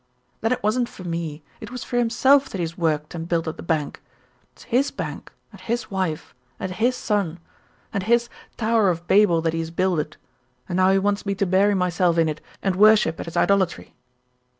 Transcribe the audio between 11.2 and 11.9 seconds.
me to bury